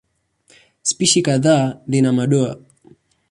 [0.91, 1.61] Spishi kadhaa
[1.97, 2.51] zina madoa.